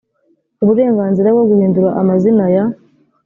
[0.63, 2.63] uburenganzira bwo guhidura amazina ya